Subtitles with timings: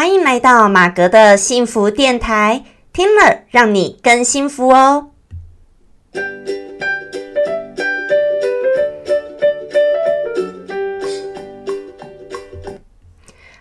[0.00, 5.10] 欢迎来到马格的幸福电台，听了让你更幸福哦。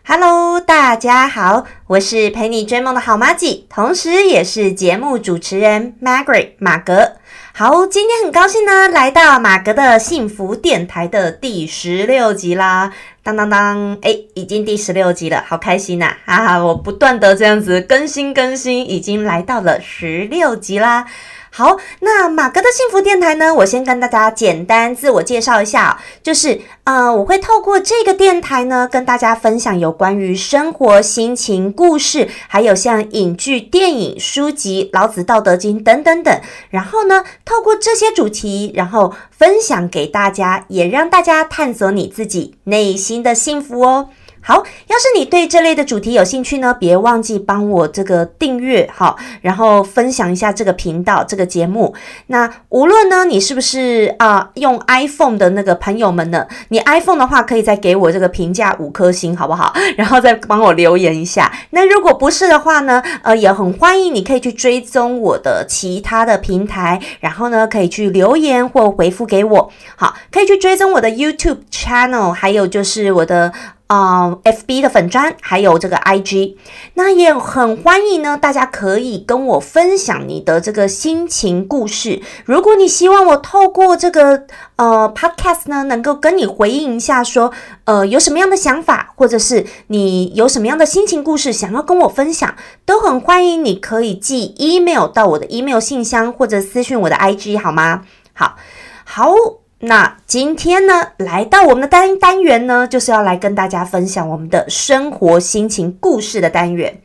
[0.06, 7.18] Hello，大家好，我是陪你追梦的好妈吉，同时也是节目主持人 Margaret 马格。
[7.54, 12.94] 好，今天很高兴呢，来到马格的幸福电台的第十六集啦！
[13.36, 16.16] 当当当，哎，已经第十六集了，好开心呐！
[16.26, 21.06] 哈哈，我不断的这样子更新更新，已经来到了十六集啦。
[21.52, 23.54] 好，那马哥的幸福电台呢？
[23.54, 36.40] 我先跟大家简单自我介绍一下，就是呃，我会透过这个电台呢，跟大家分享有关于生活、心情、故事，还有像影剧、电影、书籍、老子、道德经等等等。
[36.70, 44.10] 然后呢，透过这些主题，然后分享给大家，也让大家探索你自己内心的幸福哦。
[44.42, 44.56] 好，
[44.88, 51.94] 要是你对这类的主题有兴趣呢，别忘记帮我这个订阅哈，然后分享一下这个频道这个节目。
[52.28, 59.74] 那无论呢你是不是啊用 iPhone 的那个朋友们呢，你 iPhone 的话可以再给我这个评价五颗星好不好？
[59.98, 61.52] 然后再帮我留言一下。
[61.72, 69.72] 那如果不是的话呢，呃也很欢迎你可以去追踪我的其他的平台，然后呢可以去留言或回复给我。
[69.96, 73.52] 好，可以去追踪我的 YouTube channel，还有就是我的。
[73.90, 76.56] 啊，FB 的粉砖还有这个 IG，
[76.94, 78.38] 那也很欢迎呢。
[78.38, 82.22] 大家可以跟我分享你的这个心情故事。
[82.46, 84.44] 如果你希望我透过这个
[84.76, 87.52] 呃 Podcast 呢，能够跟你回应一下，说
[87.86, 92.56] 呃有什么样的想法，或者是你有什么样的心情故事想要跟我分享，
[92.86, 93.66] 都很欢迎。
[93.66, 98.04] 你可以寄 email 到我的 email 信箱，或者私讯我的 IG 好吗？
[98.34, 98.56] 好，
[99.04, 99.34] 好。
[99.82, 107.02] 那今天呢，来到我们的单单元呢，就是要来跟大家分享我们的生活心情故事的单元。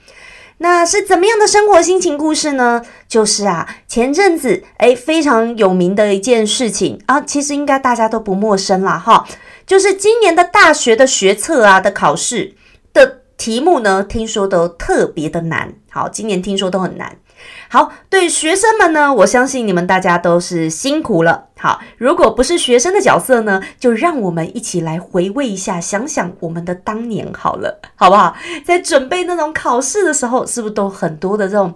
[0.58, 2.82] 那是怎么样的生活心情故事呢？
[3.08, 9.24] 就是啊，前阵子诶非常有名的一件事情啊，其实应该大家都不陌生啦，哈，
[9.66, 12.54] 就是今年的大学的学测啊的考试
[12.92, 15.74] 的题目呢，听说都特别的难。
[15.90, 17.16] 好，今年听说都很难。
[17.68, 21.44] 好，对学生们呢，我相信你们大家都是辛苦了。
[21.58, 28.36] 好，如果不是学生的角色呢，就让我们一起来回味一下，想想我们的当年好了， 好不好？
[28.64, 31.72] 在准备那种考试的时候，是不是都很多的这种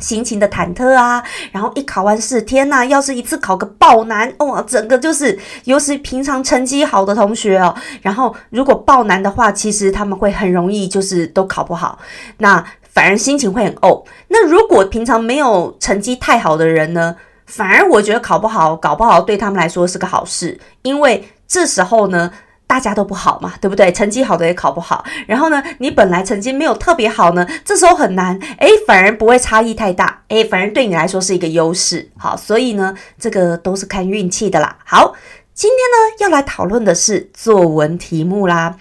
[0.00, 1.22] 心情的忐忑啊？
[1.52, 11.98] 然后一考完试，天呐，要是一次考个爆难，哇，整个就是，尤其平常成绩好的同学哦，然后如果爆难的话，其实他们会很容易就是都考不好。
[12.38, 12.62] 那
[12.94, 14.04] 反而心情会很怄。
[14.28, 17.16] 那如果平常没有成绩太好的人呢？
[17.46, 22.30] 反而我觉得考不好、搞不好对他们来说是个好事，因为这时候呢，
[22.66, 23.92] 大家都不好嘛，对不对？
[23.92, 32.10] 成绩好的也考不好，然后呢，你本来成绩没有特别好呢，这时候很难，诶，反而不会差异太大，诶，反而对你来说是一个优势。
[32.16, 34.78] 好，所以呢，这个都是看运气的啦。
[34.82, 35.12] 好，
[35.52, 38.76] 今天呢要来讨论的是作文题目啦。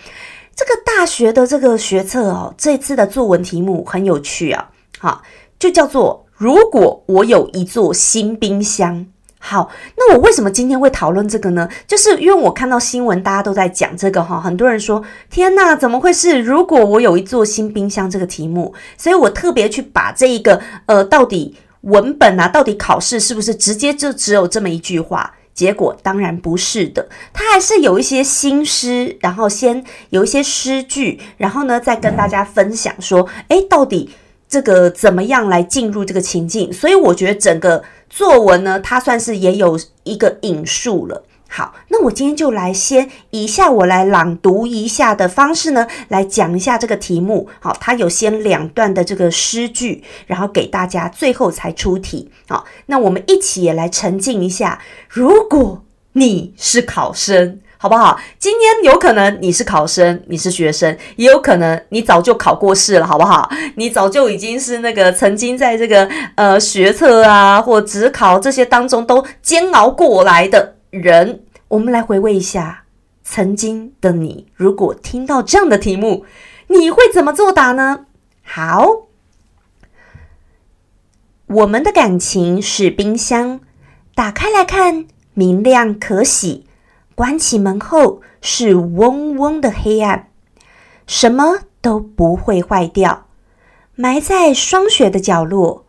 [0.55, 4.69] 这个大学的这个学测哦，这次的作文题目很有趣啊，
[4.99, 5.21] 好，
[5.57, 9.07] 就叫做如果我有一座新冰箱。
[9.45, 11.67] 好，那我为什么今天会讨论这个呢？
[11.85, 18.73] 就是因为我看到新闻，大家都在讲这个哈，很多人说天呐，怎么会是如果我有一座新冰箱这个题目？
[18.97, 25.33] 所以我特别去把这一个呃，到底文本啊，到底考试是不是直接就只有这么一句话？
[25.53, 34.09] 结果当然不是的，他还是有一些新诗，然后先有一些诗句，然后呢再跟大家分享说，诶，到底
[34.49, 36.71] 这个怎么样来进入这个情境？
[36.73, 41.23] 所以我觉得整个作文呢，它算是也有一个引述了。
[41.55, 47.47] 好，那我今天就来先以下我来朗读一下的方式呢，来讲一下这个题目。
[47.59, 52.31] 好，它有先两段的这个诗句，然后给大家最后才出题。
[52.49, 54.79] 好，那我们一起也来沉浸一下。
[55.07, 58.19] 如果你是考生，好不好？
[58.39, 63.47] 今天有可能你是考生，你是学生，也有可能你早就考过试了，好不好？
[63.75, 70.77] 你早就已经是那个曾经在这个呃学测啊或职考这些当中都煎熬过来的。
[70.93, 72.83] 人，我们来回味一下
[73.23, 74.45] 曾经的你。
[74.53, 76.23] 如果听到这样的题目，
[76.67, 78.05] 你会怎么作答呢？
[78.43, 79.07] 好，
[81.47, 83.59] 我们的感情是冰箱，
[84.13, 86.67] 打开来看，明亮可喜；
[87.15, 90.29] 关起门后，是嗡嗡的黑暗，
[91.07, 93.25] 什么都不会坏掉，
[93.95, 95.87] 埋在霜雪的角落。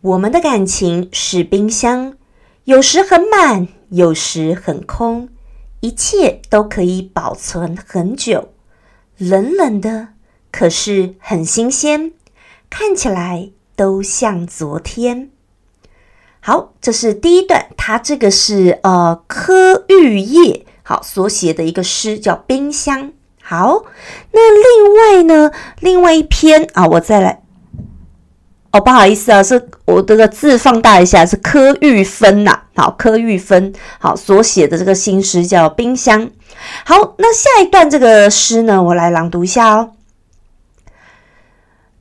[0.00, 2.16] 我们的感情是冰箱，
[2.64, 3.68] 有时很满。
[3.90, 5.28] 有时很空，
[5.80, 8.48] 一切都可以保存很久。
[9.18, 10.08] 冷冷的，
[10.50, 12.12] 可是很新鲜，
[12.70, 15.30] 看起来都像昨天。
[16.40, 23.08] 好，这是第一段，它这个是呃柯玉叶好所写的一个诗，叫《冰箱》。
[23.42, 23.84] 好，
[24.32, 25.50] 那另外呢，
[25.80, 27.39] 另外一篇啊，我再来。
[28.72, 32.60] 哦，不好意思啊，是我这个字放大一下，是柯玉芬呐。
[32.76, 36.26] 好，柯玉芬好所写的这个新诗叫《冰箱》。
[36.84, 39.94] 好，那下一段这个诗呢，我来朗读一下哦。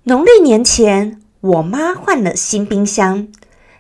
[0.04, 3.28] 农历年前，我妈换了新冰箱，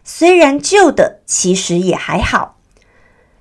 [0.03, 2.57] 虽然旧的其实也还好。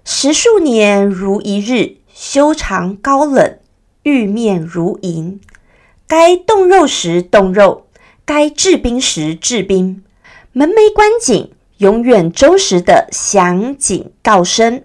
[0.05, 3.59] 十数年如一日，修长高冷，
[4.03, 5.41] 玉面如银。
[6.07, 7.87] 该冻肉时冻肉。
[8.29, 10.05] 该制冰时制冰，
[10.53, 14.85] 门没关紧，永远忠实的响警告声。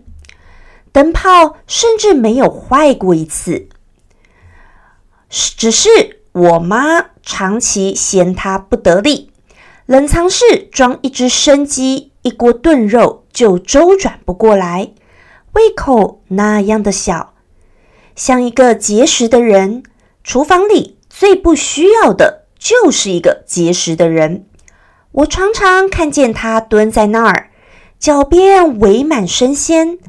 [0.94, 3.68] 灯泡甚至没有坏过一次，
[5.28, 9.32] 只是我妈长期嫌它不得力。
[9.88, 14.94] 冷藏室装一只生鸡，一锅炖肉就周转不过来，
[15.52, 17.34] 胃口那样的小，
[18.16, 19.84] 像一个节食的人。
[20.24, 22.43] 厨房里最不需要的。
[22.64, 24.46] 就是一个节食的人，
[25.12, 27.50] 我常常看见他蹲在那儿，
[28.00, 30.00] 脚边围满生鲜，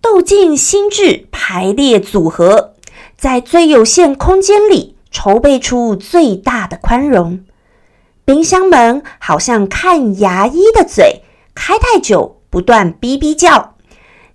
[0.00, 2.72] 斗尽心智排列组合，
[3.18, 7.44] 在最有限空间里筹备出最大的宽容。
[8.24, 11.20] 冰箱门好像看牙医的嘴，
[11.54, 13.74] 开太久不断哔哔叫，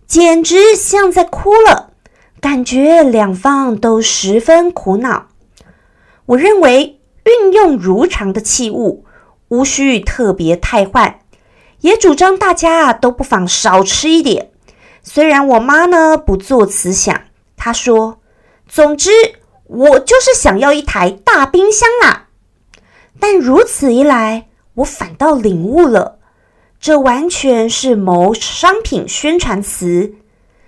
[0.06, 1.94] 简直像在哭了，
[2.40, 5.30] 感觉两方都十分苦恼。
[6.28, 6.97] 我认为。
[7.28, 9.04] 运用如常的器物，
[9.50, 11.20] 无需特别汰换，
[11.82, 14.52] 也主张大家啊都不妨少吃一点。
[15.04, 17.24] 虽然我妈呢不做慈想，
[17.58, 18.22] 她说
[18.68, 19.12] ：“总之，
[19.66, 22.28] 我就是想要一台大冰箱啦。”
[23.20, 26.20] 但如此一来，我反倒领悟了，
[26.80, 30.14] 这完全是某商品宣传词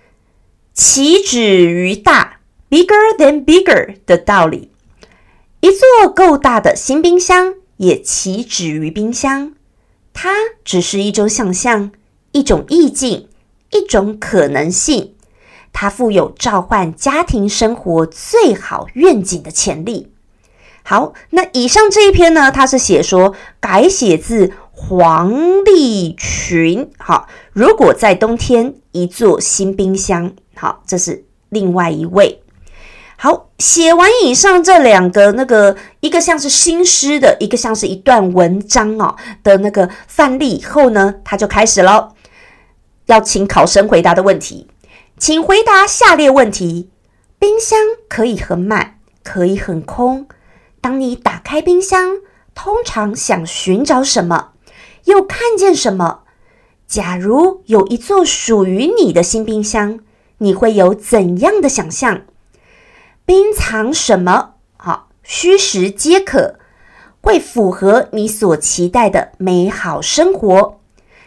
[0.74, 2.40] “岂止于大
[2.70, 4.69] ”（bigger than bigger） 的道理。
[5.62, 9.54] 一座够大的新冰箱也岂止于冰箱？
[10.14, 10.34] 它
[10.64, 11.92] 只是一种想象，
[12.32, 13.28] 一种意境，
[13.72, 15.16] 一种可能性。
[15.74, 20.12] 它富有召唤家庭生活最好愿景的潜力。
[20.84, 22.52] 好，那以上这一篇呢？
[22.52, 26.90] 它是写说改写自黄立群。
[26.98, 30.34] 好，如果在冬天，一座新冰箱。
[30.56, 32.42] 好，这是另外一位。
[33.22, 42.14] 好，写完以上这两个，那个一个像是新诗的，一个像是一段文章哦的那个范例以后呢，他就开始了，
[43.08, 44.70] 要请考生回答的问题，
[45.18, 46.92] 请回答下列问题：
[47.38, 47.78] 冰箱
[48.08, 50.26] 可以很满，可以很空。
[50.80, 52.20] 当你打开冰箱，
[52.56, 54.52] 通常想寻找什么？
[55.04, 56.22] 又看见什么？
[56.88, 60.00] 假如有一座属于你的新冰箱，
[60.38, 62.22] 你会有怎样的想象？
[63.30, 64.54] 冰藏什么？
[64.76, 66.56] 好，虚实皆可，
[67.22, 70.80] 会符合你所期待的美好生活。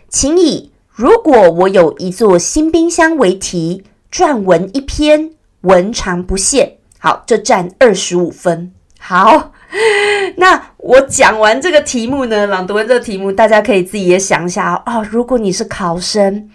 [0.08, 6.78] 请以“如果我有一座新冰箱”为题撰文一篇，文长不限。
[6.98, 8.72] 好，这占二十五分。
[8.98, 9.52] 好，
[10.38, 15.06] 那我讲完这个题目呢，朗读完这个题目，大家可以自己也想一下哦。
[15.08, 16.50] 如果你是考生，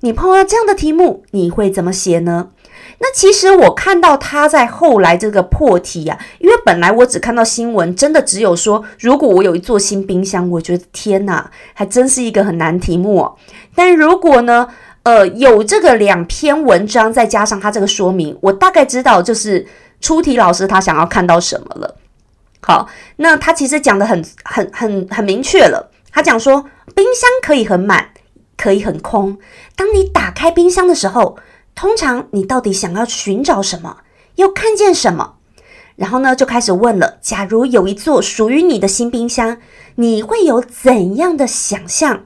[0.00, 2.50] 你碰到这样的题目，你会怎么写呢？
[3.02, 13.26] 那其实我看到他在后来这个破题啊，因为本来我只看到新闻，真的只有说如果我有一座新冰箱，我觉得天哪，还真是一个很难题目。
[13.74, 14.68] 但如果呢，
[15.04, 19.66] 呃，有这个两篇文章，再加上他这个说明，我大概知道就是
[20.02, 21.96] 出题老师他想要看到什么了。
[22.60, 28.10] 好，那他其实讲的很很很很明确了，他讲说冰箱可以很满，
[28.58, 29.38] 可以很空。
[29.74, 31.38] 当你打开冰箱的时候。
[31.74, 33.98] 通常你到底想要寻找什么？
[34.36, 35.34] 又看见什么？
[35.96, 39.58] 然后呢，就开始问了：假如有一座属于你的新冰箱，
[39.96, 42.24] 你会有怎样的想象？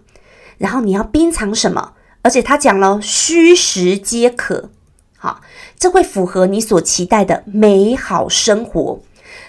[0.58, 1.94] 然后你要冰藏什么？
[2.22, 4.70] 而且他讲了，虚实皆可。
[5.16, 5.40] 好，
[5.78, 9.00] 这会符合你所期待的美好生活。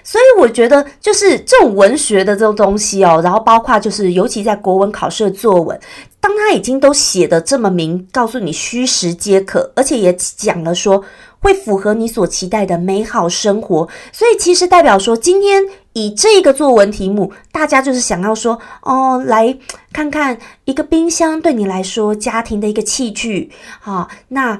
[0.07, 5.77] 所以我觉得，就是这种文学的这种东西哦，然后包括就是，尤其在国文考试的作文，
[6.19, 11.03] 当他已经都写的这么明，告诉你虚实皆可，而且也讲了说
[11.39, 19.57] 会符合你所期待的美好生活，所以其实代表说，今天以这个作文题目，大家就是想要说，哦，来
[19.91, 24.59] 看看一个冰箱对你来说，家庭的一个器具，好，那。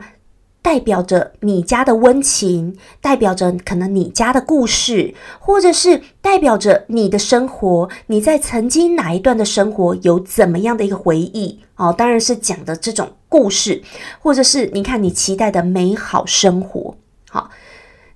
[0.66, 11.94] 代表着你家的温情，代表着可能你家的故事，或者是代表着你的生活，你在曾经哪一段的生活有怎么样的一个回忆哦？
[11.96, 13.84] 当然是讲的这种故事，
[14.20, 16.96] 或者是你看你期待的美好生活。
[17.30, 17.52] 好，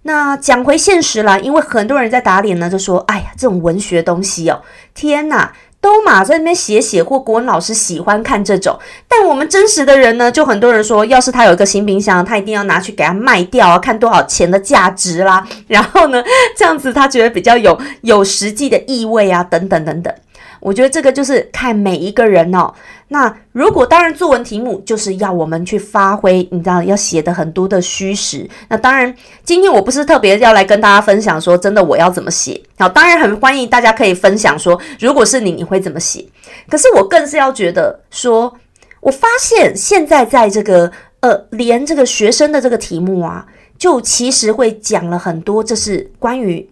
[0.01, 4.63] 那讲回现实了，因为很多人在打脸呢，就说：“哎呀，这种文学东西哦，
[4.95, 16.23] 天哪！”都嘛在那边写写，或国文老师喜欢看这种，但我们真实的人呢，就很多人说，要是他有一个新冰箱，他一定要拿去给他卖掉啊，看多少钱的价值啦，然后呢，
[16.57, 20.13] 这样子他觉得比较有有实际的意味啊，等等等等。
[20.59, 22.73] 我觉得这个就是看每一个人哦。
[23.07, 28.47] 那如果当然作文题目就是要我们去发挥，你知道要写的很多的虚实。
[28.67, 29.13] 那当然，
[29.43, 32.61] 今天我不是特别要来跟大家分享说真的我要怎么写。
[32.77, 36.23] 好，当然很欢迎大家可以分享说，如果是你，你会怎么写？
[36.69, 38.53] 可是我更是要觉得说，
[39.01, 43.45] 我发现现在在这个呃，连这个学生的这个题目啊，
[43.77, 46.69] 就其实会讲了很多，这是关于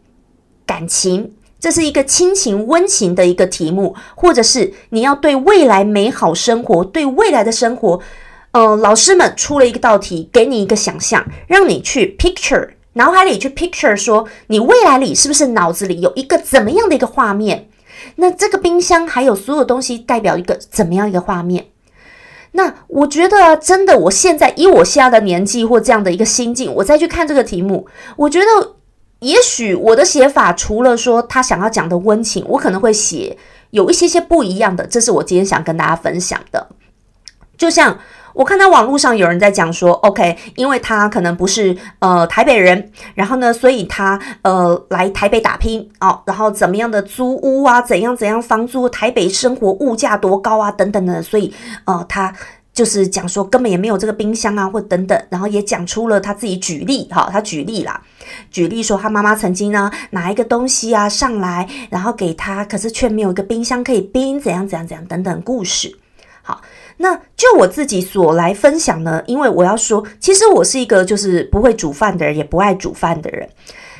[0.67, 1.33] 感情。
[1.67, 7.99] 这是一个亲情温情的一个题目，或者是你要对未来美好生活，对未来的生活，
[8.51, 17.67] 呃，老师们出了一个道题，给你一个想象，让你去 picture 脑海里去 picture，说你未来里是不是脑子里有一个怎么样的一个画面？
[18.15, 21.65] 那这个冰箱还有所有东西代表一个怎么样一个画面？
[22.53, 28.76] 那我觉得真的，我现在以我现在的年纪或这样的一个心境，我再去看这个题目，我觉得。
[29.19, 33.37] 也许我的写法除了说他想要讲的温情，我可能会写
[33.71, 34.85] 有一些些不一样的。
[34.85, 36.67] 这是我今天想跟大家分享的。
[37.57, 37.97] 就像
[38.33, 51.51] 我看到网络上有人在讲说，OK，因为他可能不是呃台北人，然后呢，所以他呃来台北打拼哦，然后怎么样的租屋啊，怎样怎样房租，台北生活物价多高啊，等等的，所以
[51.85, 52.33] 呃他。
[52.77, 57.99] 就是讲说根本也没有这个冰箱啊，或等等，然后也讲出了他自己举例，哈，他举例啦，
[58.51, 65.97] 举例说他妈妈曾经呢拿一个东西啊上来，然后给他，可是却没有一个冰箱可以冰，怎样怎样怎样等等故事。
[66.43, 66.61] 好，
[66.97, 73.49] 那就我自己所来分享呢，因为我要说，其实我是一个就是不会煮饭的人，也不爱煮饭的人，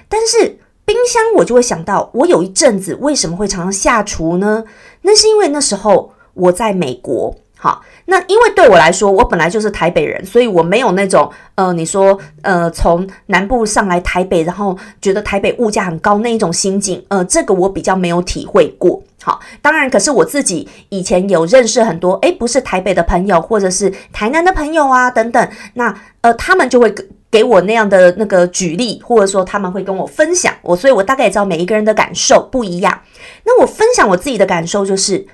[0.07, 4.65] 但是冰箱我就会想到，我有一阵子为什么会常常下厨呢？
[5.01, 7.35] 那是因为那时候我在美国。
[7.59, 19.03] 好，那因为对我来说，我本来就是台北人，所以我没有那种呃，你说呃，从南部上来台北，然后觉得台北物价很高那一种心境，呃，这个我比较没有体会过。
[19.21, 26.95] 好，当然，可是我自己以前有认识很多，诶，不是台北的朋友，或者是台南的朋友啊，等等，那呃，他们就会
[27.29, 33.01] 给我那样的那个举例，或者说他们会跟我分享我，所以我大概也知道每一个人的感受不一样。
[33.43, 35.27] 那我分享我自己的感受就是。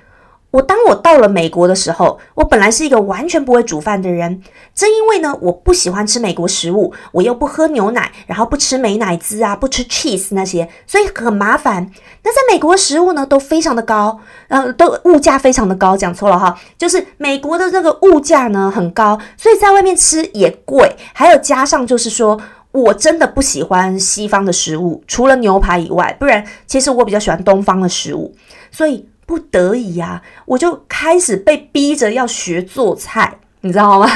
[0.54, 4.40] 我当我到了美国的时候，我本来是一个完全不会煮饭的人。
[4.76, 11.90] 正因为呢，我不喜欢吃美国食物，我又不喝牛奶，然后不吃美奶滋啊，不吃 cheese 那些，所以很麻烦。
[12.24, 14.20] 那在美国的食物呢都非常的高，
[14.50, 15.98] 呃，都物价非常的高。
[15.98, 20.96] 讲错了哈，就是美国的这个物价呢很高，所以在外面吃也贵。
[21.14, 22.40] 还有加上就是说
[22.72, 28.36] 我真的不喜欢西方的食物，除了牛排以外，不然其实我比较喜欢东方的食物，
[28.70, 29.10] 所以。
[29.26, 34.08] 不得已呀，我就开始被逼着要学做菜，你知道吗？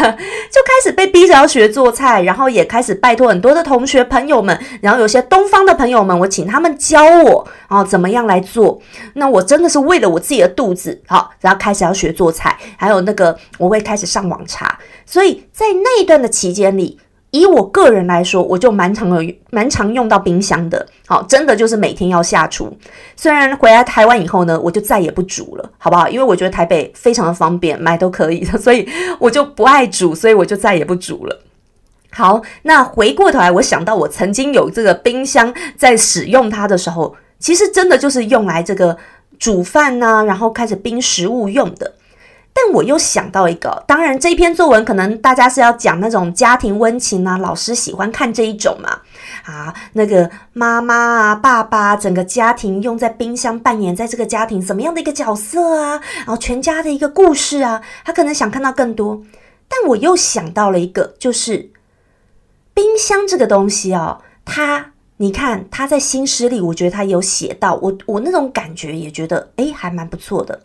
[0.52, 8.82] 就开始被逼着要学做菜，然后也开始拜托很多的同学朋友们，然后有些东方的朋友们，我请他们教我啊，怎么样来做。
[9.14, 17.00] 那我真的是为了我自己的肚子，好，然后开始要学做菜，还有那个我会开始上网查，所以在那一段的期间里。
[17.32, 22.72] 以我个人来说，我就蛮常有蛮常用到冰箱的，好，真的就是每天要下厨。
[23.16, 26.08] 虽然回来台湾以后呢，我就再也不煮了，好不好？
[26.08, 28.88] 因为我觉得台北非常的方便，买都可以的，所以
[29.20, 31.42] 我就不爱煮，所以我就再也不煮了。
[32.12, 38.98] 好，那回过头来，我想到我曾经有这个冰箱在使用它的时候，其实真的就是用来这个
[39.38, 41.94] 煮饭呐，然后开始冰食物用的。
[42.60, 49.02] 但我又想到一个，当然这一篇作文可能大家是要讲那种家庭温情啊，老师喜欢看这一种嘛，
[49.46, 59.22] 啊，那个妈妈啊、爸爸，整个家庭用在冰箱扮演在这个家庭怎么样的一个角色啊，然后全家的一个故事啊，他可能想看到更多。
[59.68, 61.70] 但我又想到了一个，就是
[62.74, 64.94] 冰箱这个东西哦，它。
[65.20, 70.62] 你看他在新诗里，我觉得他有写到我，我那种感觉也觉得诶还蛮不错的。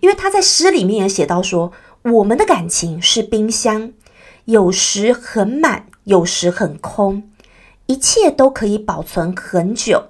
[0.00, 1.72] 因为他在诗里面也写到说，
[2.02, 3.92] 我们的感情是冰箱，
[4.44, 7.28] 有时很满，有时很空，
[7.86, 10.04] 一切都可以保存很久，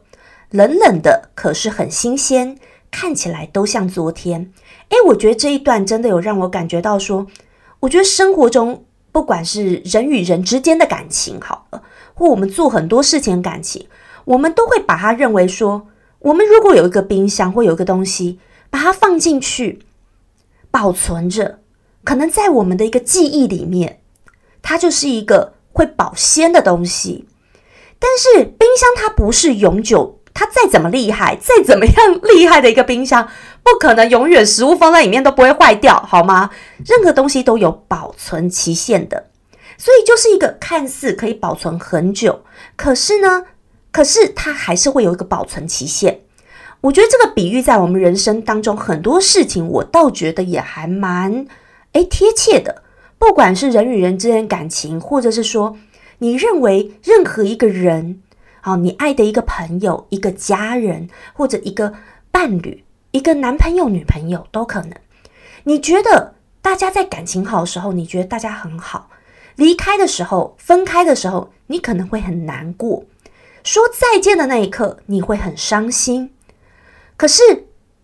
[0.51, 2.59] 冷冷的，可是很新鲜，
[2.91, 4.53] 看起来都像昨天。
[4.91, 7.27] 诶，我觉得这一段真的有让我感觉到说，
[7.81, 8.85] 我觉得生活中。
[9.13, 11.83] 不管是人与人之间的感情，好了，
[12.19, 13.87] 或我们做很多事情感情，
[14.25, 15.87] 我们都会把它认为说，
[16.21, 19.81] 我们如果有一个冰箱或有一个东西，把它放进去
[20.71, 21.59] 保存着，
[22.03, 24.01] 可能在我们的一个记忆里面，
[24.63, 27.29] 它就是一个会保鲜的东西。
[27.99, 31.95] 但是冰箱它不是永久，它再怎么厉害，再怎么样
[32.35, 33.29] 厉害的一个冰箱。
[33.63, 36.49] 不可能永远食物放在里面都不会坏掉，好吗？
[36.87, 39.27] 任何东西都有保存期限的，
[39.79, 42.43] 所以就是一个看似可以保存很久，
[42.77, 43.45] 可是呢，
[43.91, 46.21] 可是它还是会有一个保存期限。
[46.83, 51.47] 我觉得这个比喻在我们人生当中很多事情，我倒觉得也还蛮
[51.93, 52.83] 诶贴切的。
[53.19, 55.77] 不管是人与人之间感情，或者是说
[56.19, 58.23] 你认为任何一个人，
[58.61, 61.95] 好，你爱的一个朋友、一个家人或者一个
[62.31, 62.85] 伴侣。
[63.13, 64.93] 一个男朋友、女朋友都可能。
[65.65, 69.09] 你觉得大家在感情好的时候，你觉得大家很好；
[69.57, 73.05] 离开的时候、分开的时候，你可能会很难过。
[73.65, 76.33] 说再见的那一刻，你会很伤心。
[77.17, 77.43] 可是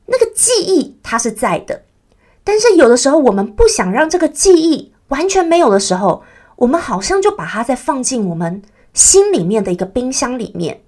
[0.07, 1.85] 那个记忆它是在的，
[2.43, 6.25] 但是有的时候我们不想让这个记忆完全没有的时候，
[6.57, 10.83] 我们好像就把它再放进我们心里面的一个冰箱里面。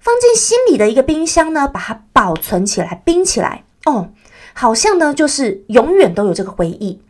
[0.00, 4.08] 放进心里的一个冰箱呢，把它保存起来，冰起来哦，
[4.54, 7.00] 好像呢就是永远都有这个回忆。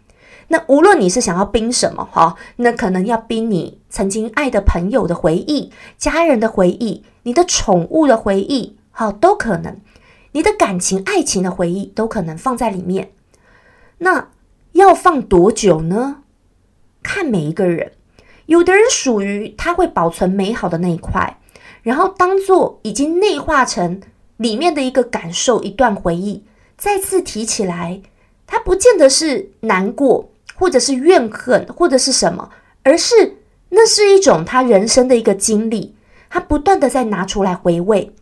[0.49, 9.81] 那无论你是想要冰什么哈，那可能要冰你曾经爱的朋友的回忆、家人的回忆、你的宠物的回忆，好都可能。
[10.33, 13.13] 你的感情、爱情的回忆都可能放在里面。
[13.99, 14.29] 那
[14.73, 16.23] 要放多久呢？
[17.03, 17.93] 看每一个人，
[18.47, 21.39] 有的人属于他会保存美好的那一块。
[21.83, 24.01] 然后当做已经内化成
[24.37, 26.45] 里面的一个感受，一段回忆，
[26.77, 28.03] 再次提起来，
[28.47, 32.51] 他不见得是难过，或者是怨恨，或者是什么，
[32.83, 33.37] 而是
[33.69, 35.95] 那是一种他人生的一个经历，
[36.29, 38.13] 他不断的在拿出来回味。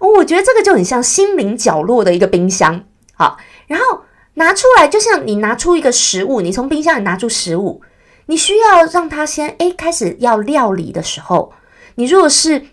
[0.00, 4.02] 哦，我觉得这个就很像心灵角落的一个冰箱，好，然后
[4.34, 7.80] 拿出来，就像你拿出一个食物，你从冰箱里拿出食物，
[8.26, 11.52] 你需要让它先诶开始要料理的时候，
[11.94, 12.66] 你如果是。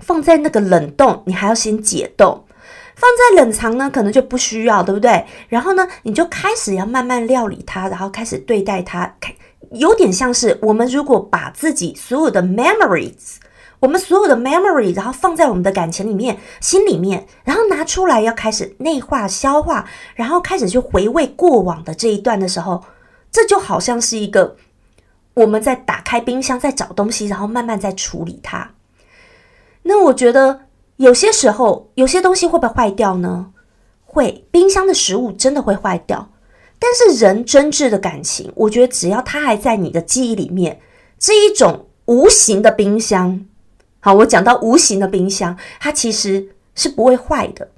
[0.00, 2.44] 放在那个冷冻，你还要先解冻；
[2.96, 5.24] 放在冷藏呢，可能就不需要，对不对？
[5.48, 9.34] 然后呢，你就开始要慢慢料理它，然后开始对待它，开
[9.72, 13.36] 有点像是我们如果把自己所有的 memories，
[13.80, 22.82] 我们所有的 memory，然后放在我们的感情里面、心里面，然后拿出来要开始内化、消化，然后开始去回味过往的这一段的时候，
[23.30, 24.56] 这就好像是一个
[25.34, 28.70] 我们在打开冰箱，在找东西，然后慢慢在处理它。
[29.82, 30.65] 那我觉得
[30.96, 33.52] 有些时候有些东西会不会坏掉呢？
[34.04, 36.30] 会，冰箱的食物真的会坏掉。
[36.78, 40.80] 但是人真挚的感情，我觉得只要它还在你的记忆里面，
[41.18, 43.46] 这一种无形的冰箱，
[44.00, 47.68] 好，我讲到无形的冰箱，它其实是不会坏的。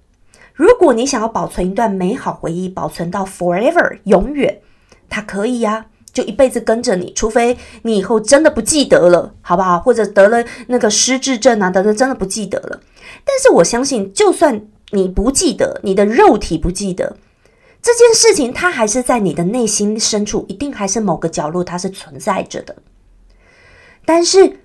[0.52, 4.60] 如果你想要保存一段美好回忆，保存到 forever 永远，
[5.08, 5.86] 它可以呀。
[6.12, 9.78] 就一辈子跟着你，除非你以后真的不记得了，好不好？
[9.80, 12.80] 或者得了那个失智症啊，等等，真的不记得了。
[13.24, 17.16] 但是我相信，就算你不记得，你的肉体不记得
[17.80, 22.76] 这件事情，它还是在你的内心深处，一定还是某个角落，它是存在着的。
[24.04, 24.58] 但是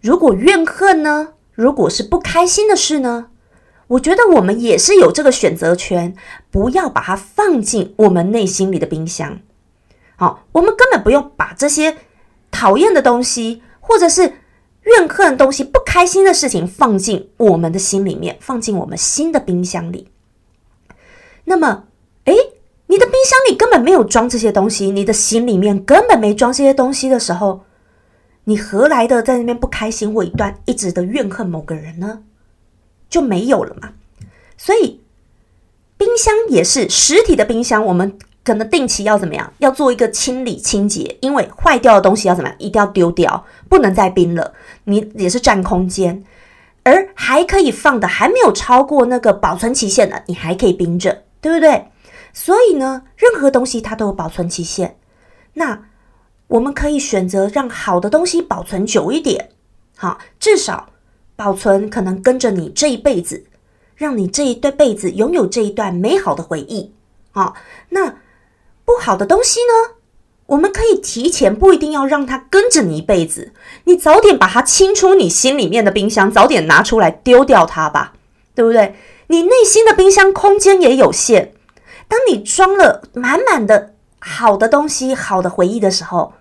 [0.00, 1.34] 如果怨恨呢？
[1.54, 3.26] 如果是不开心的事呢？
[3.88, 6.14] 我觉得我们也是有这个选择权，
[6.50, 9.40] 不要把它放进我们内心里的冰箱。
[10.20, 11.96] 好，我们根本不用把这些
[12.50, 14.34] 讨厌的东西，或者是
[14.82, 20.08] 怨恨的东西、不开心的事情放进我们的心里面，放进我们新的冰箱里。
[21.44, 21.84] 那么，
[22.24, 22.34] 诶，
[22.88, 27.64] 你的冰箱里根本没有装这些东西，你的心里面根本没装这些东西的时候，
[28.44, 32.24] 你何来的在那边不开心或一段一直的怨恨某个人呢？
[33.08, 33.94] 就没有了嘛。
[34.58, 35.00] 所以，
[35.96, 38.18] 冰箱也是实体的冰箱，我们。
[38.50, 39.52] 可能定期要怎么样？
[39.58, 42.58] 要做一个清理清洁，因为坏掉的东西要怎么样？
[42.58, 44.52] 一定要丢掉，不能再冰了。
[44.82, 46.24] 你也是占空间，
[46.82, 51.86] 而还可以放的还没有超过那个保存期限的，你还可以冰着，对不对？
[52.32, 54.96] 所以呢，任何东西它都有保存期限。
[55.52, 55.84] 那
[56.48, 59.50] 我们可以选择让好的东西保存久一点，
[59.96, 60.88] 好，至少
[61.36, 63.44] 保存可能跟着你这一辈子，
[63.94, 66.92] 让你这一对辈子拥有这一段美好的回忆。
[67.30, 67.54] 好，
[67.90, 68.12] 那。
[68.90, 69.94] 不好的东西呢，
[70.46, 73.52] 我们可以提前，不一定要让它跟着你一辈子。
[73.84, 78.14] 你早点把它清出你心里面的冰箱，早点拿出来丢掉它吧，
[78.54, 78.96] 对不对？
[79.28, 81.52] 你内心的冰箱空间也有限，
[82.08, 86.32] 当你装了满满的好的东西、好的回忆的时候，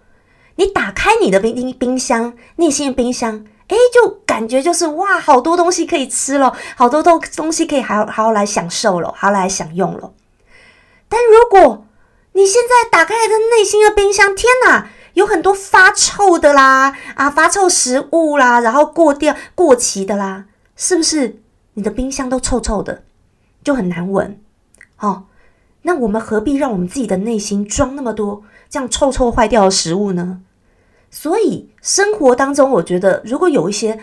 [0.56, 10.12] 你打开你的冰冰冰箱，内心的冰箱，诶，就感觉就是哇，好多东西可以吃了，好多东东西可以好好来享受了，好来享用了。
[11.08, 11.86] 但如果
[12.34, 21.42] 你现在打开你的内心的冰箱，天哪，有很多发臭的啦，啊，发臭食物啦，然后过掉过期的啦，是不是？
[21.74, 23.04] 你的冰箱都臭臭的，
[23.64, 24.42] 就很难闻，
[25.00, 25.26] 哦。
[25.84, 30.42] 那我们何必让我们自己的内心装那么多这样臭臭坏掉的食物呢？
[31.10, 34.00] 所以生活当中，我觉得如果有一些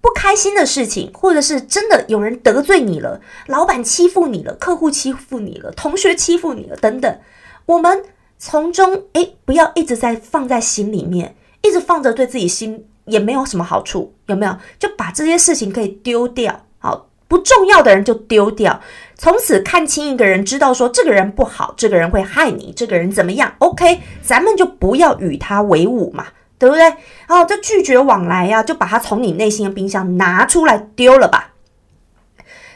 [0.00, 7.18] 不开心的事情，或者是真的有人得罪你了，老板欺负你了，客户欺负你了，同学欺负你了，等等，
[7.66, 8.02] 我们
[8.38, 14.56] 从中诶，不要一直在放在心里面，一直放着，对自己心也没有什么好处，有没有？
[14.78, 17.06] 就把这些事情可以丢掉，好。
[17.28, 18.80] 不重要的人就丢掉，
[19.16, 26.26] 从此看清一个人，知道说这个人不好，这个人会害你，这个人怎么样？OK，咱们就不要与他为伍嘛，
[26.60, 26.84] 对不对？
[27.26, 31.54] 然后就拒绝往来呀，就把它从你内心的冰箱拿出来丢了吧。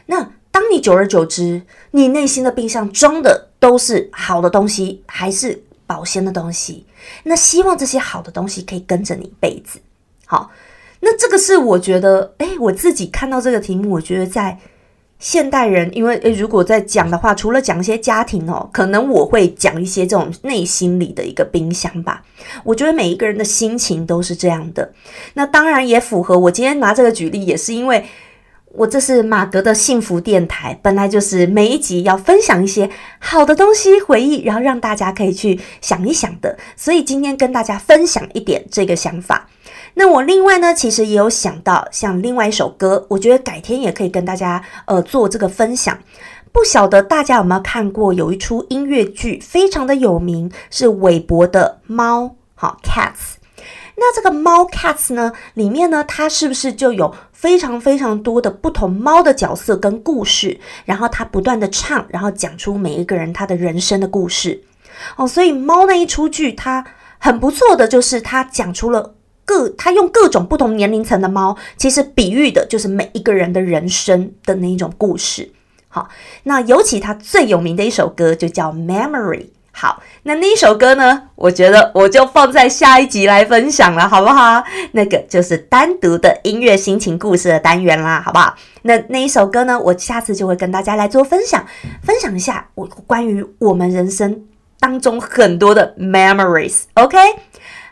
[0.07, 6.87] 那当你久而久之，你内心的冰箱装的都是好的东西，还是保鲜的东西？
[7.23, 9.79] 那希望这些好的东西可以跟着你一辈子。
[10.27, 10.51] 好。
[11.07, 14.59] 那这个是我觉得，哎，我自己看到这个题目，我觉得在
[15.19, 22.23] 现代人，因为诶，如果在讲的话，除了讲一些家庭哦，可能我会讲一些这种内心里的一个冰箱吧。
[22.63, 24.93] 我觉得每一个人的心情都是这样的。
[25.33, 28.05] 那当然也符合我今天拿这个举例，也是因为
[28.73, 36.59] 我这是马格的幸福电台，本来就是每一集要分享一些好的东西回忆，然后让大家可以去想一想的。
[36.77, 39.49] 所以今天跟大家分享一点这个想法。
[39.95, 45.99] 那我另外呢，其实也有想到像另外一首歌，我觉得改天也可以跟大家呃做这个分享。
[46.53, 53.37] 不晓得大家有没有看过有一出音乐剧，非常的有名，是韦伯的猫，好 Cats。
[53.97, 60.59] 那这个猫 Cats 呢，里面呢，它是不是就有非常非常多的不同猫的角色跟故事？
[60.85, 64.63] 然后它不断的唱，然后讲出每一个人他的人生的故事。
[65.17, 66.85] 哦，所以猫那一出剧，它
[67.19, 69.15] 很不错的，就是它讲出了。
[69.45, 75.51] 各他用各种不同年龄层的猫，其实比喻的就是每一个人的人生的那一种故事。
[75.89, 76.09] 好，
[76.43, 79.39] 那尤其他最有名的一首歌就叫《Memory》。
[79.77, 84.63] 好，那那一首歌呢，我觉得我就放在下一集来分享了，好不好？
[84.93, 88.55] 那个就是单独的音乐心情故事的单元啦，好不好？
[88.83, 91.67] 那那一首歌呢，我下次就会跟大家来做分享，
[92.03, 94.45] 分享一下我关于我们人生
[94.79, 96.83] 当中很多的 memories。
[96.95, 97.19] OK。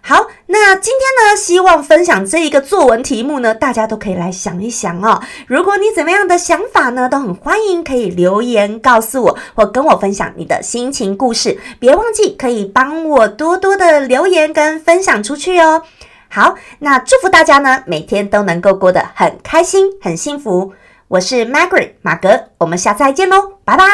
[0.05, 5.23] 好，那今天呢，希望分享这一个作文题目呢，大家都可以来想一想哦。
[5.47, 11.57] 如果你怎么样的想法呢，都很欢迎可以留言告诉我，或跟我分享你的心情故事。
[11.79, 15.83] 别忘记可以帮我多多的留言跟分享出去哦。
[16.29, 20.73] 好，那祝福大家呢，每天都能够过得很开心、很幸福。
[21.07, 23.87] 我是 Margaret 马格，我们下次再见喽，拜拜。